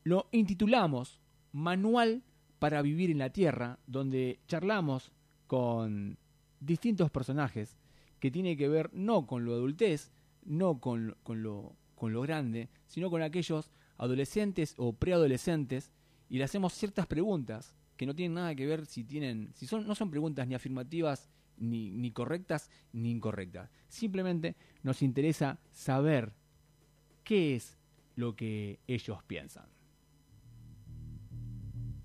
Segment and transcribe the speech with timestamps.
[0.02, 1.20] lo intitulamos
[1.52, 2.22] Manual
[2.58, 5.12] para Vivir en la Tierra, donde charlamos
[5.46, 6.18] con
[6.60, 7.78] distintos personajes
[8.20, 10.10] que tiene que ver no con lo adultez,
[10.44, 15.92] no con, con, lo, con lo grande, sino con aquellos adolescentes o preadolescentes
[16.28, 19.86] y le hacemos ciertas preguntas que no tienen nada que ver si tienen, si son,
[19.86, 23.70] no son preguntas ni afirmativas, ni, ni correctas, ni incorrectas.
[23.88, 26.32] Simplemente nos interesa saber
[27.24, 27.76] qué es
[28.14, 29.66] lo que ellos piensan.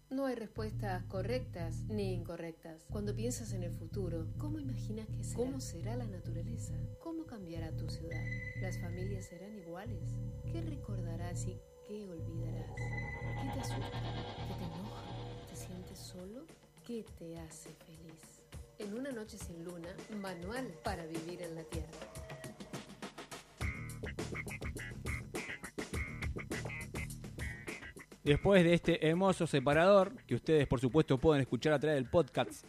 [0.10, 2.86] No hay respuestas correctas ni incorrectas.
[2.92, 5.38] Cuando piensas en el futuro, ¿cómo imaginas que será?
[5.38, 6.73] ¿Cómo será la naturaleza?
[7.00, 8.22] ¿Cómo cambiará tu ciudad?
[8.61, 10.04] ¿Las familias serán iguales?
[10.52, 11.58] ¿Qué recordarás y
[11.88, 12.76] ¿Qué olvidarás?
[12.78, 14.00] ¿Qué te asusta?
[14.48, 15.04] ¿Qué te enoja?
[15.50, 16.45] ¿Te sientes solo?
[16.86, 18.11] ¿Qué te hace feliz?
[18.81, 21.87] En una noche sin luna, manual para vivir en la Tierra.
[28.23, 32.65] Después de este hermoso separador, que ustedes por supuesto pueden escuchar a través del podcast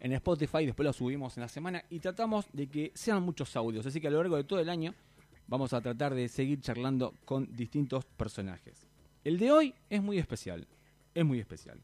[0.00, 3.86] en Spotify, después lo subimos en la semana y tratamos de que sean muchos audios,
[3.86, 4.92] así que a lo largo de todo el año
[5.46, 8.88] vamos a tratar de seguir charlando con distintos personajes.
[9.22, 10.66] El de hoy es muy especial,
[11.14, 11.78] es muy especial.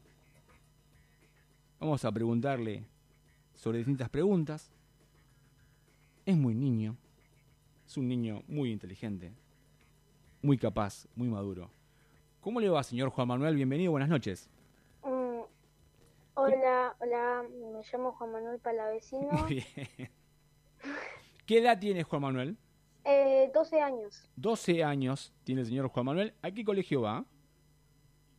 [1.79, 2.90] Vamos a preguntarle
[3.61, 4.71] sobre distintas preguntas.
[6.25, 6.97] Es muy niño,
[7.85, 9.33] es un niño muy inteligente,
[10.41, 11.69] muy capaz, muy maduro.
[12.39, 13.55] ¿Cómo le va, señor Juan Manuel?
[13.55, 14.49] Bienvenido, buenas noches.
[15.03, 15.41] Mm,
[16.33, 19.31] hola, hola, me llamo Juan Manuel Palavecino.
[19.31, 20.09] Muy bien.
[21.45, 22.57] ¿Qué edad tiene Juan Manuel?
[23.03, 24.27] Eh, 12 años.
[24.37, 26.33] 12 años tiene el señor Juan Manuel.
[26.41, 27.25] ¿A qué colegio va?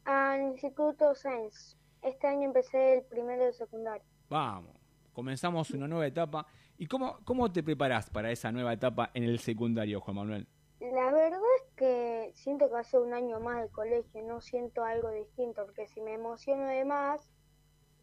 [0.04, 1.76] Al Instituto Science.
[2.02, 4.04] Este año empecé el primero de secundario.
[4.28, 4.81] Vamos,
[5.12, 6.46] comenzamos una nueva etapa.
[6.78, 10.48] ¿Y cómo, cómo te preparas para esa nueva etapa en el secundario, Juan Manuel?
[10.80, 15.10] La verdad es que siento que hace un año más de colegio, no siento algo
[15.10, 17.28] distinto, porque si me emociono de más,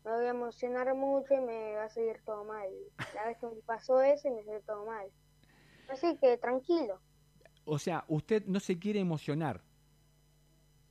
[0.05, 2.69] me voy a emocionar mucho y me va a seguir todo mal.
[3.15, 5.07] La vez que me pasó eso y me salió todo mal.
[5.89, 6.99] Así que tranquilo.
[7.65, 9.61] O sea, usted no se quiere emocionar.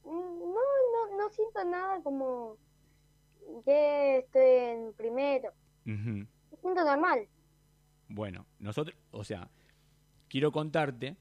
[0.05, 0.61] Mm, no,
[0.93, 2.57] no, no siento nada como
[3.65, 5.53] que estoy en primero.
[5.95, 7.27] Me siento normal.
[8.09, 9.49] Bueno, nosotros, o sea,
[10.29, 11.17] quiero contarte,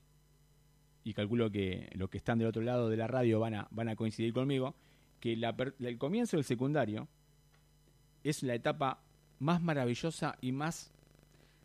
[1.03, 3.89] y calculo que los que están del otro lado de la radio van a, van
[3.89, 4.75] a coincidir conmigo,
[5.19, 7.07] que la, el comienzo del secundario
[8.23, 8.99] es la etapa
[9.39, 10.91] más maravillosa y más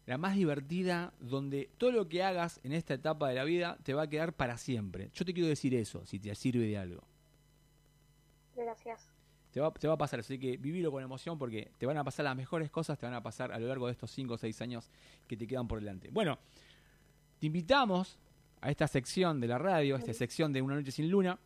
[0.07, 3.95] la más divertida, donde todo lo que hagas en esta etapa de la vida te
[3.95, 5.11] va a quedar para siempre.
[5.15, 7.03] Yo te quiero decir eso, si te sirve de algo.
[8.57, 9.12] Gracias.
[9.53, 12.05] Te va, te va a pasar, así que vivilo con emoción porque te van a
[12.05, 14.39] pasar las mejores cosas, te van a pasar a lo largo de estos 5 o
[14.39, 14.91] 6 años
[15.29, 16.09] que te quedan por delante.
[16.11, 16.39] Bueno,
[17.39, 18.19] te invitamos
[18.63, 21.39] a esta sección de la radio, a esta sección de Una Noche Sin Luna,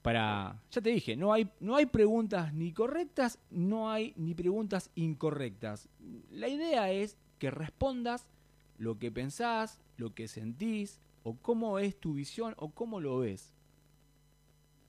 [0.00, 4.90] para, ya te dije, no hay, no hay preguntas ni correctas, no hay ni preguntas
[4.94, 5.88] incorrectas.
[6.30, 8.26] La idea es que respondas
[8.78, 13.54] lo que pensás, lo que sentís, o cómo es tu visión, o cómo lo ves.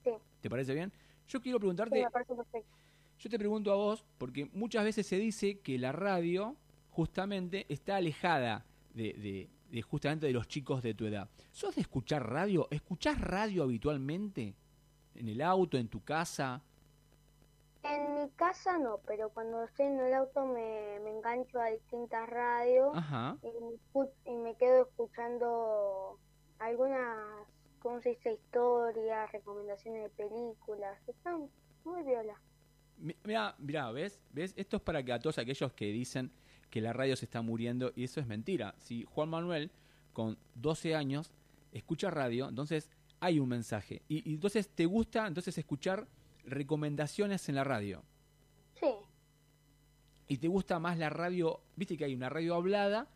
[0.04, 0.10] Sí.
[0.42, 0.92] ¿Te parece bien?
[1.28, 2.06] Yo quiero preguntarte...
[3.18, 6.54] Yo te pregunto a vos, porque muchas veces se dice que la radio
[6.90, 8.64] justamente está alejada
[8.94, 11.28] de, de, justamente de los chicos de tu edad.
[11.50, 12.68] ¿Sos de escuchar radio?
[12.70, 14.54] ¿Escuchás radio habitualmente?
[15.14, 16.62] ¿En el auto, en tu casa?
[17.82, 22.28] En mi casa no, pero cuando estoy en el auto me, me engancho a distintas
[22.28, 23.38] radios Ajá.
[23.42, 26.18] y me, escu- y me quedo escuchando
[26.58, 27.16] algunas,
[27.86, 28.32] ¿cómo se dice?
[28.32, 30.98] Historias, recomendaciones de películas.
[31.08, 31.48] Están
[31.84, 32.34] muy viola.
[32.98, 34.20] Mi- Mira, mira, ¿ves?
[34.32, 34.52] ¿ves?
[34.56, 36.32] Esto es para que a todos aquellos que dicen
[36.70, 38.74] que la radio se está muriendo y eso es mentira.
[38.78, 39.70] Si Juan Manuel,
[40.12, 41.30] con 12 años,
[41.72, 42.90] escucha radio, entonces
[43.20, 44.02] hay un mensaje.
[44.08, 46.06] Y, y entonces te gusta entonces escuchar
[46.44, 48.02] recomendaciones en la radio.
[48.80, 48.86] Sí,
[50.28, 53.06] Y te gusta más la radio, viste que hay una radio hablada,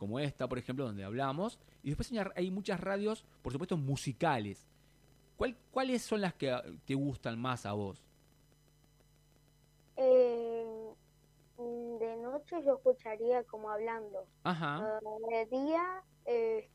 [0.00, 4.66] como esta, por ejemplo, donde hablamos, y después hay, muchas radios, por supuesto, musicales.
[5.36, 8.02] ¿Cuál- ¿Cuáles son las que te gustan más a vos?
[9.96, 10.94] eh,
[11.58, 14.26] de noche yo escucharía como hablando.
[14.42, 14.98] Ajá.
[15.30, 16.70] De día eh,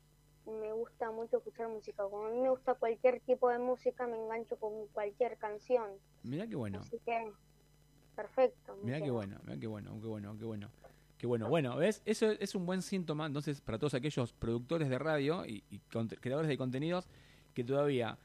[0.46, 2.04] me gusta mucho escuchar música.
[2.04, 5.90] Como a mí me gusta cualquier tipo de música, me engancho con cualquier canción.
[6.22, 6.78] Mira qué bueno.
[6.78, 7.32] Así que,
[8.14, 8.76] perfecto.
[8.84, 10.70] Mira qué bueno, mira qué bueno, qué bueno, qué bueno.
[11.18, 12.02] Qué bueno, bueno, ¿ves?
[12.04, 15.62] Eso es un buen síntoma, entonces, para todos aquellos productores de radio y,
[16.20, 17.08] creadores de contenidos
[17.54, 18.18] que todavía,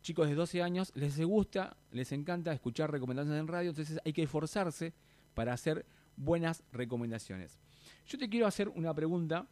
[0.00, 4.22] chicos de 12 años, les gusta, les encanta escuchar recomendaciones en radio, entonces hay que
[4.22, 4.94] esforzarse
[5.34, 5.84] para hacer
[6.16, 7.58] buenas recomendaciones.
[8.06, 9.46] Yo te quiero hacer una pregunta.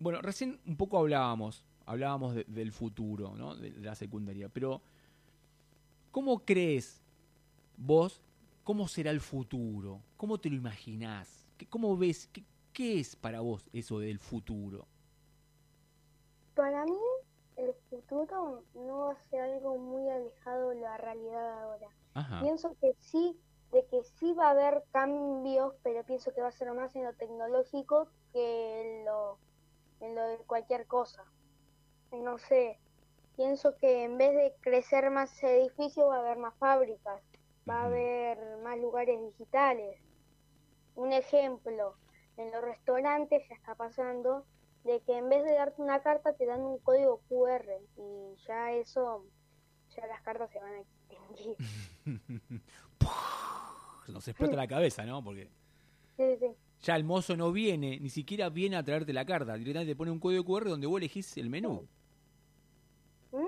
[0.00, 3.54] Bueno, recién un poco hablábamos, hablábamos de- del futuro, ¿no?
[3.54, 4.82] De la secundaria, pero
[6.10, 7.00] ¿cómo crees
[7.76, 8.20] vos
[8.64, 10.02] cómo será el futuro?
[10.16, 11.39] ¿Cómo te lo imaginás?
[11.60, 12.26] ¿Qué- ¿Cómo ves?
[12.32, 12.42] ¿Qué,
[12.72, 14.88] qué es para vos eso del futuro?
[16.54, 16.98] Para mí,
[17.56, 21.88] el futuro no va a ser algo muy alejado de la realidad ahora.
[22.14, 22.40] Ajá.
[22.40, 23.40] Pienso que sí,
[23.72, 27.04] de que sí va a haber cambios, pero pienso que va a ser más en
[27.04, 29.40] lo tecnológico que en lo,
[30.00, 31.24] en lo de cualquier cosa.
[32.12, 32.80] No sé,
[33.36, 37.22] pienso que en vez de crecer más edificios va a haber más fábricas,
[37.68, 40.00] va a haber más lugares digitales.
[41.00, 41.94] Un ejemplo,
[42.36, 44.44] en los restaurantes ya está pasando
[44.84, 47.64] de que en vez de darte una carta te dan un código QR
[47.96, 49.24] y ya eso,
[49.96, 51.56] ya las cartas se van a extinguir.
[54.08, 55.24] Nos explota la cabeza, ¿no?
[55.24, 55.48] Porque
[56.18, 56.48] Sí, sí.
[56.82, 59.54] ya el mozo no viene, ni siquiera viene a traerte la carta.
[59.54, 61.88] Directamente te pone un código QR donde vos elegís el menú.
[63.32, 63.46] ¿Mm?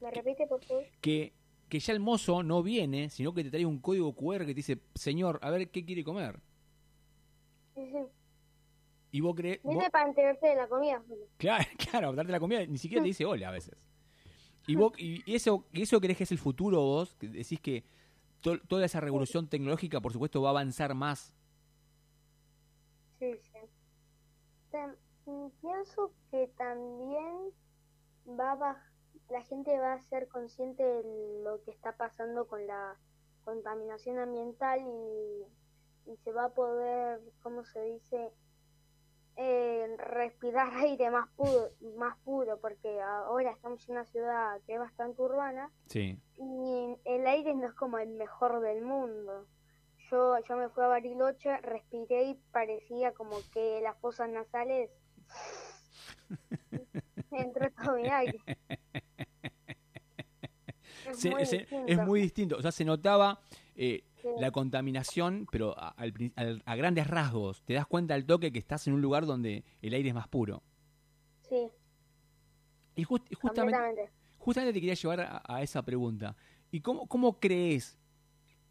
[0.00, 0.84] ¿Me repite, por favor?
[1.00, 1.32] Que,
[1.68, 4.54] que ya el mozo no viene, sino que te trae un código QR que te
[4.54, 6.40] dice, señor, a ver qué quiere comer.
[7.76, 7.98] Sí, sí.
[9.12, 9.62] Y vos crees...
[9.62, 11.00] vos- para enterarte de la comida.
[11.36, 13.76] Claro, claro, darte la comida, ni siquiera te dice hola a veces.
[14.66, 17.84] Y vos, y eso, y eso crees que es el futuro vos, que decís que
[18.40, 21.32] to- toda esa revolución tecnológica, por supuesto, va a avanzar más.
[23.20, 23.58] Sí, sí.
[24.72, 24.96] Tam-
[25.26, 27.52] mm, pienso que también
[28.28, 28.82] va a
[29.30, 32.96] la gente va a ser consciente de lo que está pasando con la
[33.44, 35.44] contaminación ambiental y,
[36.06, 38.30] y se va a poder, ¿cómo se dice?
[39.36, 44.78] Eh, respirar aire más puro, más puro, porque ahora estamos en una ciudad que es
[44.78, 46.18] bastante urbana Sí.
[46.38, 49.46] y el aire no es como el mejor del mundo.
[50.10, 54.88] Yo, yo me fui a Bariloche, respiré y parecía como que las fosas nasales
[57.32, 58.38] entró todo mi aire.
[61.10, 62.56] Es Se- muy se- es muy distinto.
[62.56, 63.40] O sea, se notaba
[63.74, 64.04] eh,
[64.34, 64.40] Sí.
[64.40, 67.62] la contaminación, pero a, a grandes rasgos.
[67.64, 70.28] Te das cuenta al toque que estás en un lugar donde el aire es más
[70.28, 70.62] puro.
[71.42, 71.68] Sí,
[72.96, 76.34] Y, just- y justamente, justamente te quería llevar a, a esa pregunta.
[76.70, 77.96] ¿Y cómo, cómo crees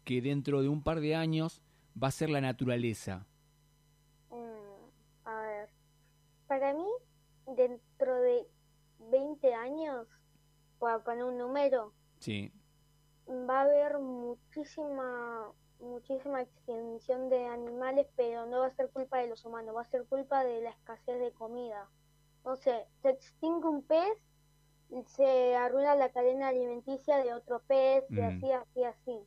[0.04, 1.62] que dentro de un par de años
[2.00, 3.26] va a ser la naturaleza?
[4.30, 5.68] Mm, a ver,
[6.46, 6.86] para mí,
[7.56, 8.46] dentro de
[9.10, 10.06] 20 años,
[10.78, 12.50] para poner un número, Sí.
[13.28, 19.28] Va a haber muchísima muchísima extinción de animales, pero no va a ser culpa de
[19.28, 21.86] los humanos, va a ser culpa de la escasez de comida.
[22.46, 24.16] No sé, se extingue un pez,
[24.88, 28.24] y se arruina la cadena alimenticia de otro pez, y Mm.
[28.24, 29.18] así, así, así.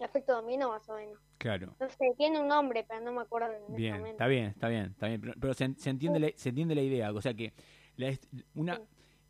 [0.00, 1.18] Efecto dominó, más o menos.
[1.38, 1.74] Claro.
[1.78, 4.68] No sé, tiene un nombre, pero no me acuerdo en este Bien, está bien, está
[4.68, 5.20] bien, está bien.
[5.20, 7.12] Pero, pero se, se entiende la, se entiende la idea.
[7.12, 7.52] O sea que
[7.96, 8.12] la
[8.54, 8.82] una Sí.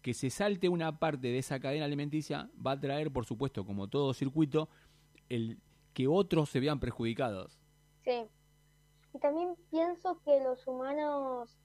[0.02, 3.88] Que se salte una parte de esa cadena alimenticia va a traer, por supuesto, como
[3.88, 4.68] todo circuito,
[5.28, 5.58] el
[5.92, 7.58] que otros se vean perjudicados.
[8.04, 8.24] Sí.
[9.14, 11.56] Y también pienso que los humanos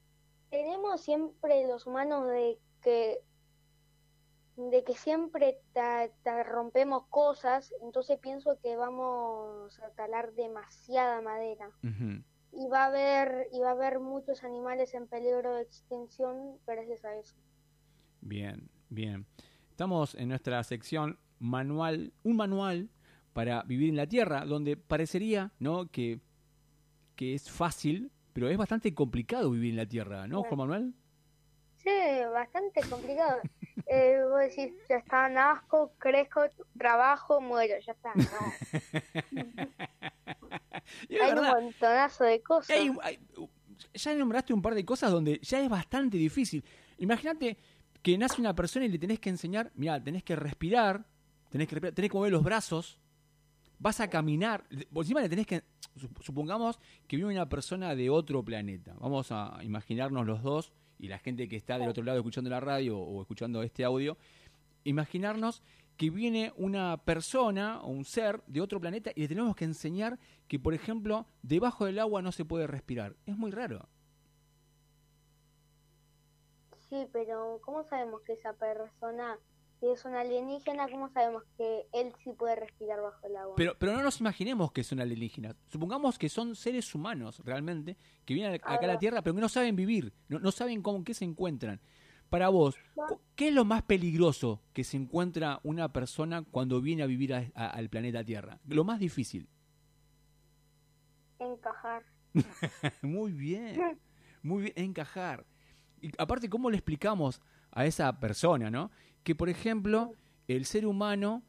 [0.50, 3.18] tenemos siempre los humanos de que
[4.56, 11.70] de que siempre ta- ta- rompemos cosas, entonces pienso que vamos a talar demasiada madera
[12.52, 17.04] y va a haber y va a haber muchos animales en peligro de extinción gracias
[17.04, 17.34] a eso.
[18.24, 19.26] Bien, bien.
[19.70, 22.88] Estamos en nuestra sección manual, un manual
[23.34, 25.90] para vivir en la Tierra, donde parecería, ¿no?
[25.90, 26.20] Que,
[27.16, 30.94] que es fácil, pero es bastante complicado vivir en la Tierra, ¿no, Juan Manuel?
[31.76, 31.90] Sí,
[32.32, 33.40] bastante complicado.
[33.88, 36.46] eh, vos decís, ya está, nazco, crezco,
[36.78, 38.12] trabajo, muero, ya está.
[41.08, 41.24] No.
[41.24, 42.76] hay un montonazo de cosas.
[43.94, 46.64] ya nombraste un par de cosas donde ya es bastante difícil.
[46.98, 47.56] Imagínate
[48.04, 51.06] que nace una persona y le tenés que enseñar, mira, tenés que respirar,
[51.48, 53.00] tenés que, tenés que mover los brazos,
[53.78, 55.62] vas a caminar, por encima le tenés que,
[56.20, 61.18] supongamos que vive una persona de otro planeta, vamos a imaginarnos los dos y la
[61.18, 64.18] gente que está del otro lado escuchando la radio o escuchando este audio,
[64.84, 65.62] imaginarnos
[65.96, 70.18] que viene una persona o un ser de otro planeta y le tenemos que enseñar
[70.46, 73.16] que, por ejemplo, debajo del agua no se puede respirar.
[73.24, 73.88] Es muy raro.
[76.94, 79.36] Sí, pero ¿cómo sabemos que esa persona,
[79.80, 83.54] si es una alienígena, cómo sabemos que él sí puede respirar bajo el agua?
[83.56, 85.56] Pero, pero no nos imaginemos que son alienígenas.
[85.66, 89.48] Supongamos que son seres humanos realmente, que vienen acá a la Tierra, pero que no
[89.48, 91.80] saben vivir, no, no saben cómo qué se encuentran.
[92.30, 92.76] Para vos,
[93.34, 97.90] ¿qué es lo más peligroso que se encuentra una persona cuando viene a vivir al
[97.90, 98.60] planeta Tierra?
[98.68, 99.48] Lo más difícil.
[101.40, 102.04] Encajar.
[103.02, 103.98] muy bien,
[104.44, 105.44] muy bien, encajar.
[106.04, 108.90] Y aparte, ¿cómo le explicamos a esa persona, no?
[109.22, 110.12] Que, por ejemplo,
[110.48, 111.42] el ser humano,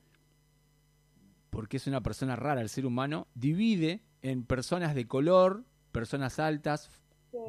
[1.50, 6.90] porque es una persona rara el ser humano, divide en personas de color, personas altas,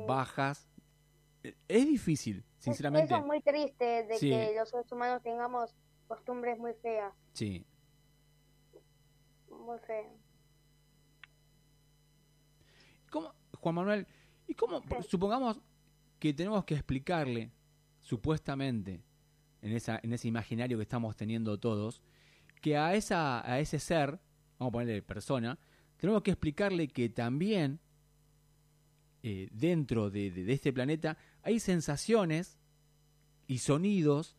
[0.08, 0.68] bajas.
[1.68, 3.14] Es difícil sinceramente.
[3.14, 5.76] Eso es muy triste de que los seres humanos tengamos
[6.08, 7.14] costumbres muy feas.
[7.34, 7.64] Sí.
[9.48, 10.12] Muy feas.
[13.12, 14.08] ¿Cómo, Juan Manuel,
[14.48, 15.60] y cómo, supongamos
[16.18, 17.50] que tenemos que explicarle,
[18.00, 19.02] supuestamente,
[19.62, 22.00] en, esa, en ese imaginario que estamos teniendo todos,
[22.61, 24.18] que a, esa, a ese ser,
[24.58, 25.58] vamos a ponerle persona,
[25.96, 27.80] tenemos que explicarle que también
[29.23, 32.58] eh, dentro de, este planeta hay sensaciones
[33.46, 34.37] y sonidos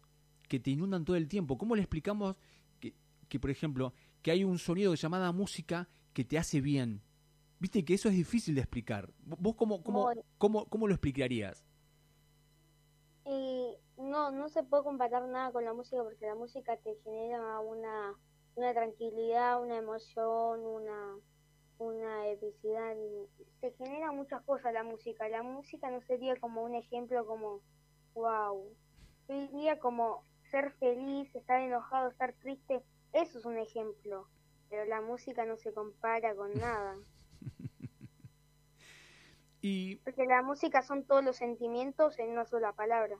[0.48, 1.57] que te inundan todo el tiempo.
[1.57, 2.36] ¿Cómo le explicamos
[2.79, 2.96] que,
[3.27, 7.01] que, por ejemplo, que hay un sonido llamada música que te hace bien?
[7.60, 9.12] Viste que eso es difícil de explicar.
[9.25, 11.66] ¿Vos cómo, cómo, cómo, cómo lo explicarías?
[13.29, 17.60] Y no, no se puede comparar nada con la música porque la música te genera
[17.60, 18.15] una,
[18.55, 21.17] una tranquilidad, una emoción, una,
[21.77, 22.96] una epicidad.
[23.60, 25.27] Te genera muchas cosas la música.
[25.27, 27.60] La música no sería como un ejemplo como,
[28.13, 28.63] wow.
[29.27, 32.81] Sería como ser feliz, estar enojado, estar triste.
[33.12, 34.27] Eso es un ejemplo.
[34.69, 36.96] Pero la música no se compara con nada.
[39.67, 39.95] y...
[39.97, 43.17] Porque la música son todos los sentimientos en una sola palabra.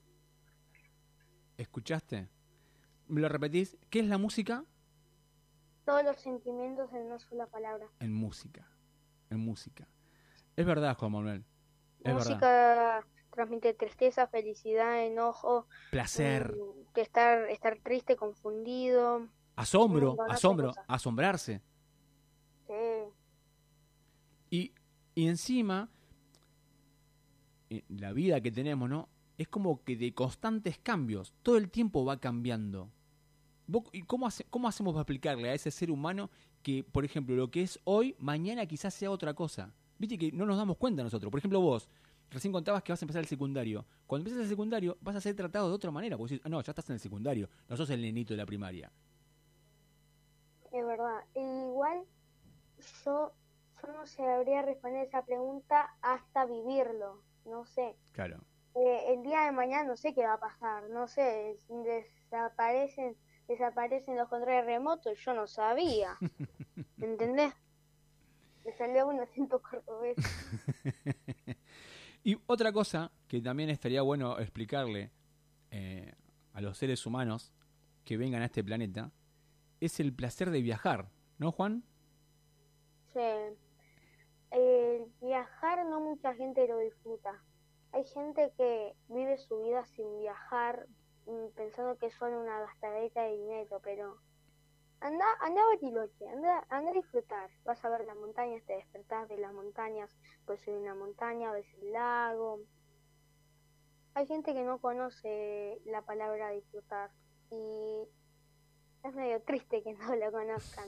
[1.58, 2.30] ¿Escuchaste?
[3.08, 3.77] ¿Me lo repetís?
[3.89, 4.66] ¿Qué es la música?
[5.88, 7.88] todos los sentimientos en una sola palabra.
[8.01, 8.70] En música,
[9.30, 9.88] en música.
[10.58, 11.46] Es verdad, Juan Manuel.
[12.04, 16.54] Es música transmite tristeza, felicidad, enojo, placer,
[16.94, 21.62] que estar estar triste, confundido, asombro, asombro, asombrarse.
[22.68, 22.74] Sí.
[24.50, 24.74] Y,
[25.16, 25.97] y encima eh,
[27.90, 29.10] la vida que tenemos, ¿no?
[29.38, 32.90] Es como que de constantes cambios, todo el tiempo va cambiando.
[33.92, 36.30] ¿Y cómo, cómo hacemos para explicarle a ese ser humano
[36.64, 39.74] que, por ejemplo, lo que es hoy, mañana quizás sea otra cosa?
[40.00, 41.30] Viste que no nos damos cuenta nosotros.
[41.30, 41.90] Por ejemplo, vos,
[42.30, 43.86] recién contabas que vas a empezar el secundario.
[44.06, 46.18] Cuando empiezas el secundario, vas a ser tratado de otra manera.
[46.18, 48.92] Porque decís, no, ya estás en el secundario, no sos el nenito de la primaria.
[50.72, 51.24] Es verdad.
[51.36, 52.04] igual,
[53.06, 53.34] yo,
[53.82, 57.22] yo no sabría responder esa pregunta hasta vivirlo.
[57.48, 57.96] No sé.
[58.12, 58.39] Claro.
[58.75, 60.89] Eh, el día de mañana no sé qué va a pasar.
[60.89, 63.16] No sé, desaparecen
[63.48, 66.18] desaparecen los controles remotos, yo no sabía.
[67.01, 67.54] ¿Entendés?
[68.66, 70.18] Me salió un acento cordobés.
[72.24, 75.12] y otra cosa que también estaría bueno explicarle
[75.72, 76.13] eh,
[76.54, 77.54] a los seres humanos
[78.04, 79.12] que vengan a este planeta
[79.80, 81.84] es el placer de viajar, ¿no, Juan?
[83.13, 83.20] Sí.
[84.51, 87.42] El viajar no mucha gente lo disfruta.
[87.92, 90.88] Hay gente que vive su vida sin viajar
[91.27, 94.18] Mm, pensando que es solo una gastadita de dinero, pero
[95.01, 97.50] anda, anda a Bariloche, anda, anda a disfrutar.
[97.66, 100.10] Vas a ver las montañas, te despertás de las montañas,
[100.46, 102.62] puedes subir una montaña, ves el lago.
[104.13, 107.12] Hay gente que no conoce la palabra disfrutar
[107.51, 108.08] y
[109.04, 110.88] es medio triste que no lo conozcan.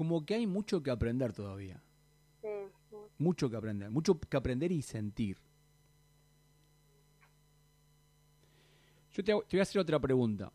[0.00, 1.78] Como que hay mucho que aprender todavía.
[2.40, 2.48] Sí.
[3.18, 5.36] Mucho que aprender, mucho que aprender y sentir.
[9.12, 10.50] Yo te, te voy a hacer otra pregunta.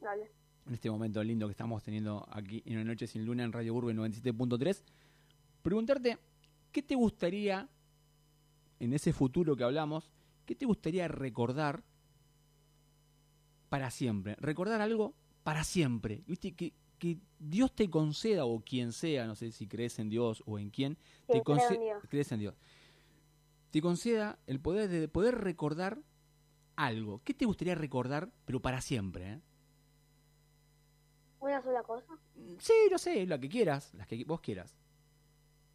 [0.00, 0.30] Dale.
[0.66, 3.74] En este momento lindo que estamos teniendo aquí en Una Noche Sin Luna en Radio
[3.74, 4.82] Urbe 97.3.
[5.60, 6.16] Preguntarte,
[6.72, 7.68] ¿qué te gustaría,
[8.80, 10.10] en ese futuro que hablamos,
[10.46, 11.82] qué te gustaría recordar
[13.68, 14.34] para siempre?
[14.36, 16.22] Recordar algo para siempre.
[16.26, 16.52] ¿Viste?
[16.52, 20.58] Que, que Dios te conceda, o quien sea, no sé si crees en Dios o
[20.58, 22.04] en quién, Sí, te creo en conce- Dios.
[22.08, 22.54] crees en Dios.
[23.70, 25.98] Te conceda el poder de poder recordar
[26.76, 27.20] algo.
[27.24, 29.32] ¿Qué te gustaría recordar, pero para siempre?
[29.34, 29.40] eh?
[31.40, 32.18] Una sola cosa.
[32.58, 34.76] Sí, no sé, la que quieras, las que vos quieras.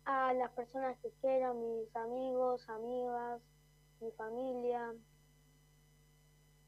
[0.06, 3.42] A las personas que quiero, mis amigos, amigas,
[4.02, 4.94] mi familia,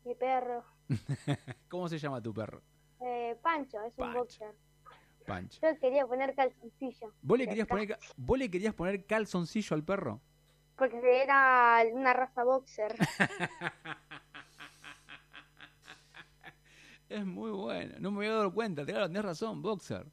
[0.05, 0.63] mi perro.
[1.69, 2.62] ¿Cómo se llama tu perro?
[3.02, 4.56] Eh, Pancho, es un boxer.
[5.25, 5.60] Pancho.
[5.62, 7.14] Yo quería poner calzoncillo.
[7.22, 10.22] ¿Vos le, querías poner, ¿Vos le querías poner calzoncillo al perro?
[10.78, 12.96] Porque era una raza boxer.
[17.08, 17.96] Es muy bueno.
[18.00, 18.86] No me había dado cuenta.
[18.86, 20.08] Claro, tenés razón, boxer.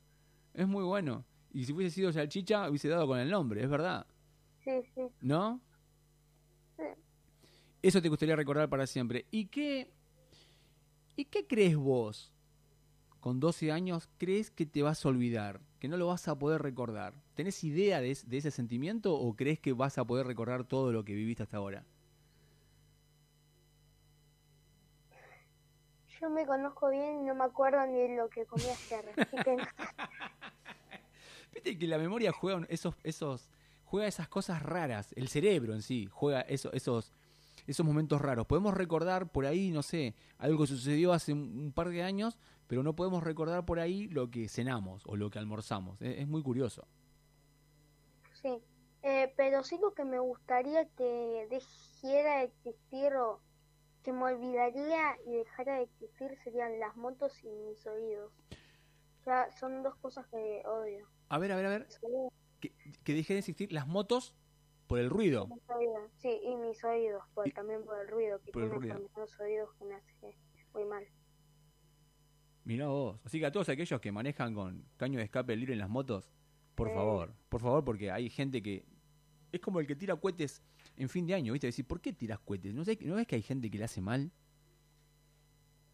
[0.55, 1.25] Es muy bueno.
[1.51, 4.07] Y si hubiese sido salchicha, hubiese dado con el nombre, es verdad.
[4.63, 5.03] Sí, sí.
[5.21, 5.61] ¿No?
[6.77, 6.85] Sí.
[7.83, 9.27] Eso te gustaría recordar para siempre.
[9.31, 9.91] ¿Y qué,
[11.17, 12.33] ¿Y qué crees vos?
[13.23, 15.61] Con 12 años, ¿crees que te vas a olvidar?
[15.79, 17.15] ¿Que no lo vas a poder recordar?
[17.37, 21.05] ¿Tenés idea de, de ese sentimiento o crees que vas a poder recordar todo lo
[21.05, 21.85] que viviste hasta ahora?
[26.21, 29.05] Yo me conozco bien y no me acuerdo ni de lo que comí ayer.
[29.17, 29.63] Así que no.
[31.55, 33.49] Viste que la memoria juega esos, esos,
[33.85, 35.13] juega esas cosas raras.
[35.17, 37.13] El cerebro en sí juega eso- esos,
[37.69, 38.47] esos momentos raros.
[38.49, 42.37] Podemos recordar por ahí, no sé, algo que sucedió hace un, un par de años,
[42.73, 46.01] pero no podemos recordar por ahí lo que cenamos o lo que almorzamos.
[46.01, 46.89] Es, es muy curioso.
[48.41, 48.63] Sí.
[49.03, 53.43] Eh, pero sí lo que me gustaría que dejara de existir o
[54.03, 58.33] que me olvidaría y dejara de existir serían las motos y mis oídos.
[59.27, 61.07] Ya son dos cosas que odio.
[61.29, 61.89] A ver, a ver, a ver.
[62.59, 62.73] Que,
[63.05, 64.35] que deje de existir las motos
[64.87, 65.47] por el ruido.
[66.23, 68.95] Sí, y mis oídos, por, Y- también por el ruido que por el ruido.
[68.99, 70.39] mis oídos que me hace
[70.73, 71.07] muy mal.
[72.65, 73.19] Mirá vos.
[73.25, 76.31] Así que a todos aquellos que manejan con caño de escape libre en las motos,
[76.75, 76.95] por Sí.
[76.95, 78.85] favor, por favor, porque hay gente que
[79.51, 80.63] es como el que tira cohetes
[80.97, 81.67] en fin de año, ¿viste?
[81.67, 82.73] Decir, ¿por qué tiras cohetes?
[82.75, 84.31] ¿No, sé, ¿No ves que hay gente que le hace mal?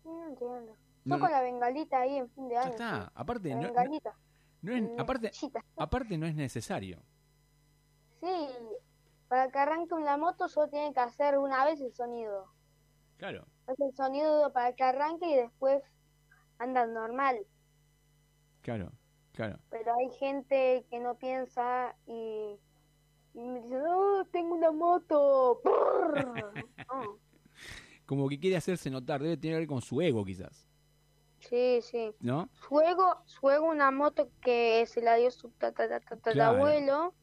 [0.04, 0.74] No entiendo.
[1.04, 2.70] No, Yo con la bengalita ahí en fin de ya año.
[2.70, 3.04] está.
[3.07, 3.11] sí.
[3.14, 4.14] Aparte, La no, no- bengalita.
[4.62, 4.85] no es,
[5.76, 7.00] aparte, no es necesario.
[8.20, 8.48] Sí,
[9.28, 12.46] para que arranque una moto solo tiene que hacer una vez el sonido.
[13.16, 13.46] Claro.
[13.66, 15.83] Hace el sonido para que arranque y después
[16.59, 17.38] anda normal.
[18.62, 18.92] Claro,
[19.33, 19.59] claro.
[19.71, 22.59] Pero hay gente que no piensa y,
[23.35, 25.61] y me dice, oh, tengo una moto.
[26.90, 27.18] No.
[28.07, 30.66] Como que quiere hacerse notar, debe tener que ver con su ego quizás,
[31.40, 32.14] Sí, sí.
[32.21, 32.49] ¿no?
[32.66, 37.14] Su ego, su ego una moto que se la dio su tatarabuelo,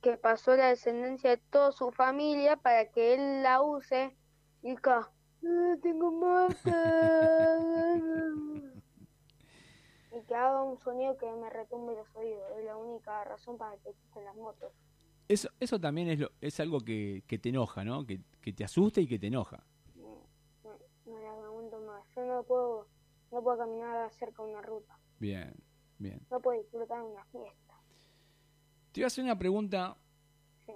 [0.00, 4.16] que pasó la descendencia de toda su familia para que él la use.
[4.62, 5.12] Y acá,
[5.44, 6.54] "Ah, tengo moto.
[10.14, 12.42] y que haga un sonido que me retumbe los oídos.
[12.58, 14.72] Es la única razón para que existen las motos.
[15.28, 18.04] Eso, eso también es, lo, es algo que, que te enoja, ¿no?
[18.06, 19.64] Que, que te asusta y que te enoja.
[19.94, 20.26] No,
[20.64, 22.04] no, no la aguanto más.
[22.14, 22.86] Yo no puedo,
[23.30, 24.98] no puedo caminar cerca de una ruta.
[25.18, 25.54] Bien,
[25.98, 26.20] bien.
[26.30, 27.74] No puedo disfrutar una fiesta.
[28.92, 29.96] Te voy a hacer una pregunta,
[30.66, 30.72] Sí.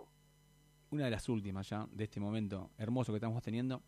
[0.91, 3.83] una de las últimas ya, de este momento hermoso que estamos teniendo.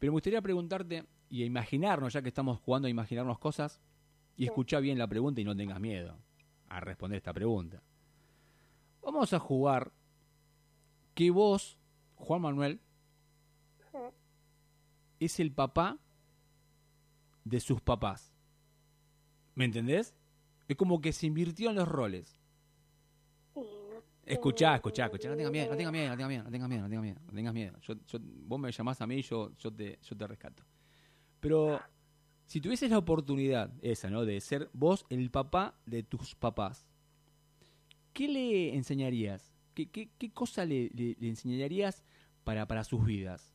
[0.00, 3.80] Pero me gustaría preguntarte y a imaginarnos, ya que estamos jugando a imaginarnos cosas,
[4.36, 4.46] y Sí.
[4.46, 6.16] escuchá bien la pregunta y no tengas miedo
[6.68, 7.82] a responder esta pregunta.
[9.02, 9.92] Vamos a jugar
[11.14, 11.78] que vos,
[12.16, 12.80] Juan Manuel,
[15.20, 15.98] es el papá
[17.44, 18.32] de sus papás.
[19.54, 20.14] ¿Me entendés?
[20.66, 22.39] Es como que se invirtió en los roles.
[24.30, 26.82] Escuchá, escuchá, escuchá, no tengas miedo, no tengas miedo, no tengas miedo, no tengas miedo,
[26.82, 27.78] no tengas miedo, no tengas miedo.
[28.46, 30.62] Vos me llamás a mí y yo, yo, te, rescato.
[31.40, 31.80] Pero
[32.46, 34.24] si tuvieses la oportunidad esa, ¿no?
[34.24, 36.86] De ser vos el papá de tus papás,
[38.12, 39.52] ¿qué le enseñarías?
[39.74, 42.04] ¿Qué, cosa le, enseñarías
[42.44, 43.52] para, para sus vidas?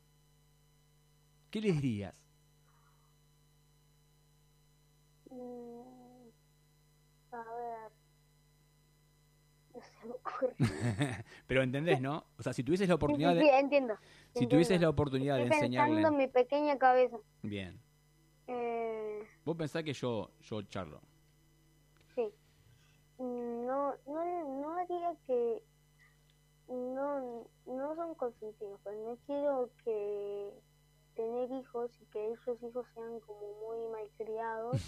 [1.51, 2.15] ¿Qué les dirías?
[5.31, 6.29] Mm,
[7.31, 7.91] A ver.
[9.75, 10.55] No se me ocurre.
[11.47, 12.25] Pero entendés, ¿no?
[12.37, 13.95] O sea, si tuvieses la oportunidad Sí, sí, de, sí, entiendo.
[14.33, 14.89] si tuvieses la entiendo.
[14.91, 17.17] oportunidad de Estoy pensando enseñarle, en mi pequeña cabeza.
[17.41, 17.79] bien.
[18.47, 21.01] Eh, Vos pensás que yo, yo charlo.
[22.15, 22.31] sí.
[23.17, 25.63] No, no, no haría que.
[26.67, 30.51] No, no son consentidos, pero no quiero que
[31.15, 34.81] tener hijos y que esos hijos sean como muy malcriados